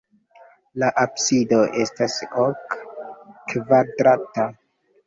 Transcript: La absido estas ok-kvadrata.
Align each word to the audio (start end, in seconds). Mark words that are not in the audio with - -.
La 0.83 0.89
absido 1.03 1.61
estas 1.85 2.17
ok-kvadrata. 2.47 4.51